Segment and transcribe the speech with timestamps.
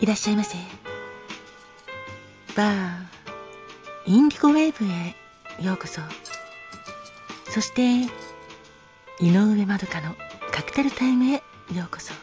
[0.00, 0.56] いらっしゃいませ。
[2.56, 2.96] バー
[4.06, 5.14] インディゴウェーブへ
[5.64, 6.00] ようこそ。
[7.50, 8.10] そして
[9.20, 10.14] 井上まどかの
[10.52, 11.42] カクテルタイムへ
[11.74, 12.14] ようこそ。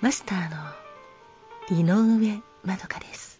[0.00, 0.50] マスター
[1.70, 3.33] の井上まどかです。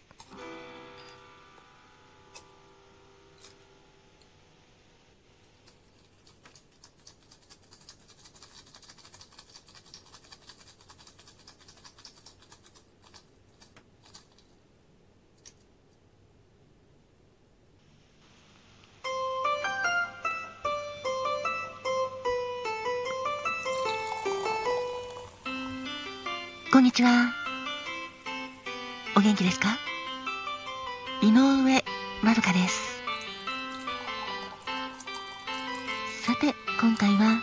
[26.71, 27.31] こんにちは。
[29.15, 29.77] お元気ですか？
[31.21, 31.83] 井上
[32.21, 33.01] まどかです。
[36.23, 37.41] さて、今回は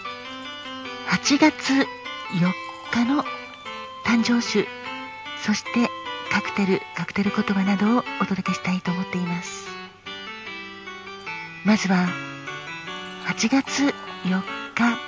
[1.08, 1.86] 8月4
[2.92, 3.24] 日の
[4.04, 4.68] 誕生酒、
[5.42, 5.88] そして
[6.30, 9.66] カクテル、カクテル言葉などをお届けしたいと思っています。
[11.64, 12.08] まずは
[13.26, 14.42] 8月4
[14.74, 14.98] 日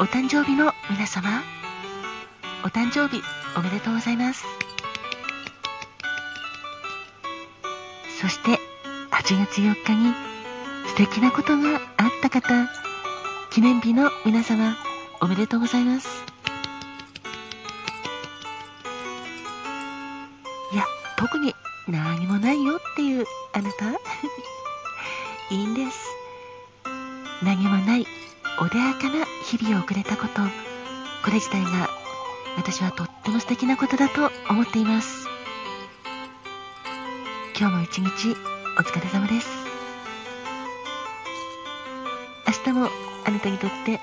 [0.00, 1.42] お誕生日の皆様
[2.64, 3.22] お誕生日
[3.56, 4.44] おめでとうございます。
[8.20, 8.58] そして
[9.12, 10.12] 8月4日に
[10.88, 12.68] 素敵なことがあった方
[13.50, 14.76] 記念日の皆様
[15.20, 16.08] おめでとうございます。
[20.72, 20.84] いや
[21.16, 21.54] 特に
[21.86, 23.86] 何もないよっていうあなた。
[25.54, 25.98] いいんです。
[27.42, 28.06] 何もない
[28.58, 30.42] 穏やかな日々を送れたこと
[31.24, 31.97] これ自体が
[32.58, 35.28] 私はとっても素敵なことだと思っています。
[37.56, 38.36] 今日も一日
[38.76, 39.48] お疲れ様です。
[42.48, 42.88] 明日も
[43.24, 43.98] あなたにとって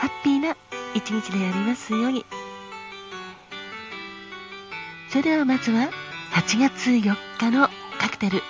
[0.00, 0.54] ハッピーな
[0.94, 2.26] 一日でありますように。
[5.08, 5.88] それではまずは
[6.34, 7.68] 8月4日の
[7.98, 8.42] カクテル。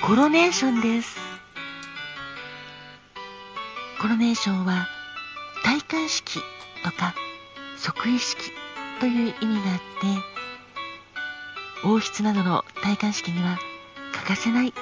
[0.00, 1.18] コロネーションです。
[4.00, 4.86] コロネーションは
[5.66, 6.40] 戴冠式。
[6.84, 7.14] とか
[7.76, 8.52] 即位式
[9.00, 10.38] という意味があって
[11.84, 13.58] 王室などの戴冠式には
[14.12, 14.72] 欠かせない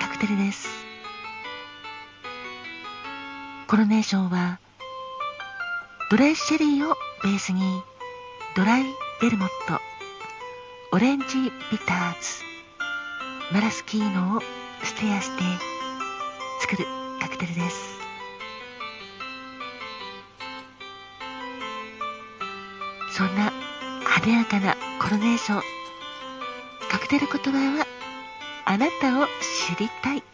[0.00, 0.68] カクテルです。
[3.68, 4.60] コロネーションは
[6.08, 7.82] ドライシェリーをベースに
[8.54, 8.84] ドライ
[9.20, 9.80] ベルモット
[10.92, 11.26] オレンジ
[11.72, 12.44] ビターズ
[13.52, 14.40] マラスキーノを
[14.84, 15.42] ステアして
[16.60, 16.86] 作る
[17.20, 17.95] カクテルです。
[23.16, 23.50] そんな
[24.04, 25.62] 華やかなコロネーション。
[26.90, 27.86] カクテル言葉は
[28.66, 30.26] あなたを知りたいで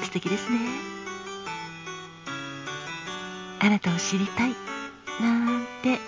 [0.00, 0.04] す。
[0.04, 0.60] 素敵ですね。
[3.58, 4.54] あなたを知りたい
[5.20, 5.98] なんて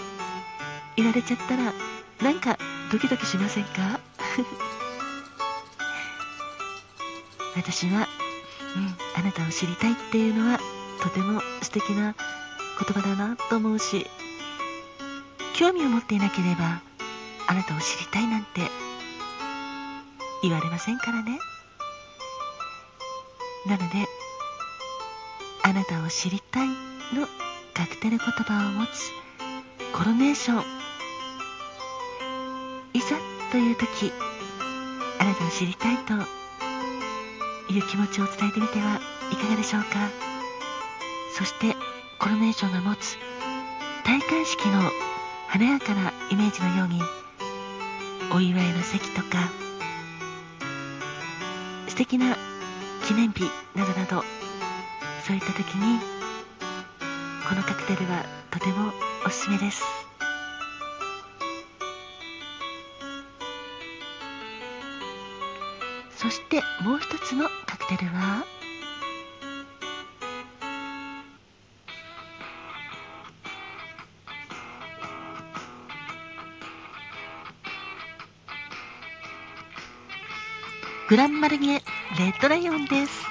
[0.96, 1.72] 言われちゃったら
[2.22, 2.56] なんか
[2.92, 3.98] ドキドキしませんか？
[7.56, 8.06] 私は、
[8.76, 10.60] うん、あなたを知りたいっていうのは
[11.02, 12.14] とても素敵な
[12.78, 14.06] 言葉だなと思うし
[15.54, 16.80] 興味を持っていなければ
[17.46, 18.62] あなたを知りたいなんて
[20.42, 21.38] 言われませんからね。
[23.66, 24.06] なので
[25.62, 26.74] あなたを知りたいの
[27.72, 29.10] カクテル言葉を持つ
[29.96, 30.64] コロネーション。
[32.92, 33.16] いざ
[33.50, 34.12] という時
[35.18, 36.12] あなたを知りたいと
[37.72, 39.00] いう気持ちを伝えてみては
[39.32, 39.88] いかがでしょうか。
[41.36, 41.74] そして
[42.18, 43.16] コロネーションが持つ
[44.04, 44.80] 戴冠式の
[45.48, 47.00] 華やかなイメージのように
[48.32, 49.50] お祝いの席とか
[51.88, 52.36] 素敵な
[53.06, 53.44] 記念日
[53.74, 54.22] などなど
[55.26, 56.00] そういった時に
[57.48, 58.92] このカクテルはとても
[59.26, 59.82] おすすめです。
[66.16, 68.44] そしてもう一つのカクテルは
[81.06, 81.82] グランマルニエ
[82.18, 83.26] レッドライオンです。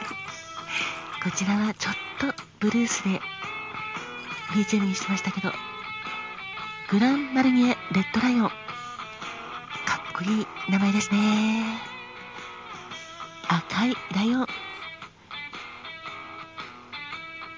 [1.22, 3.20] こちらはちょっとブルースで
[4.52, 5.52] BGM にしてましたけど
[6.88, 8.48] グランマルニエレッドライオン。
[8.48, 8.54] か
[10.08, 11.64] っこいい名前ですね。
[13.46, 14.46] 赤いライオン。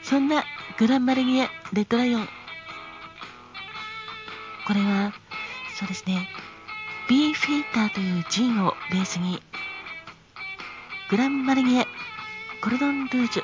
[0.03, 0.45] そんな
[0.79, 2.29] グランマルニエレッドライオン。
[4.67, 5.13] これは
[5.79, 6.29] そうですね。
[7.09, 9.41] ビーフィーターというジンをベースに
[11.09, 11.87] グランマルニエ
[12.63, 13.43] コルドンルージュ。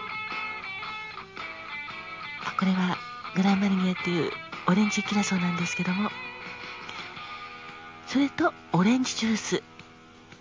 [2.59, 2.99] これは
[3.35, 4.31] グランマルニエという
[4.67, 6.11] オレンジキラソーなんですけども。
[8.07, 9.63] それとオレンジジュース。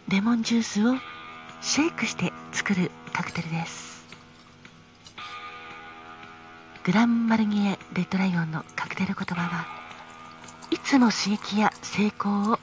[0.09, 0.95] レモンジュースを
[1.61, 4.05] シェイクして作るカクテルです。
[6.83, 9.67] グランマルニエレッドライオンのカクテル言葉は
[10.69, 12.59] いつも刺激や成功を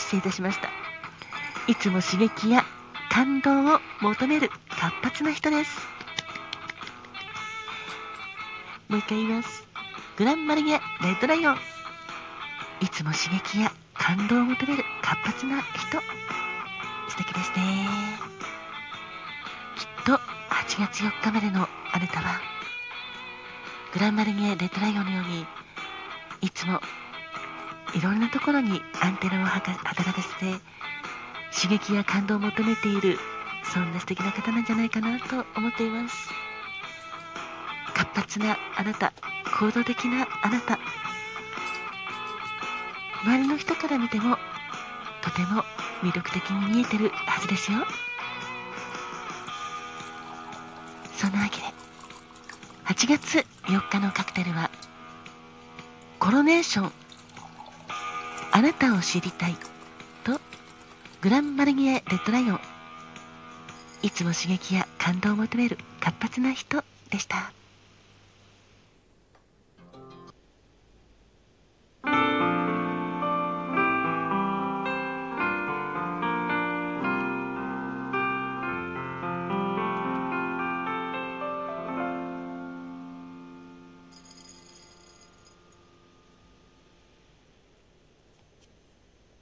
[0.00, 0.68] 失礼いたしました。
[1.68, 2.64] いつも刺激や
[3.10, 5.70] 感動を求める活発な人です。
[8.88, 9.66] もう一回言います。
[10.16, 11.56] グランマルニエレッドライオン。
[12.80, 16.00] いつも刺激や感動を求める活発な人。
[17.08, 17.86] 素敵ですね。
[19.76, 22.40] きっと8月4日までのあなたは
[23.92, 25.46] グランマルニエレッドライオンのように
[26.42, 26.80] いつも
[27.94, 30.54] いろんなところにアンテナを働かせて
[31.52, 33.18] 刺激や感動を求めている
[33.64, 36.16] そんな素敵な方なんじゃないかなと思っています。
[37.94, 39.12] 活発なあなた
[39.58, 40.78] 行動的なあなた。
[43.24, 44.36] 周りの人から見ても
[45.22, 45.62] とても
[46.02, 47.78] 魅力的に見えてるはずですよ。
[51.16, 51.64] そんなわけで
[52.86, 54.70] 8月4日のカクテルは
[56.18, 56.92] コロネーション
[58.60, 59.56] あなたを知りたい
[60.22, 60.38] と
[61.22, 62.60] グランマルギエレッドライオン
[64.02, 67.54] いつも刺激や感動を求める活発な人でした。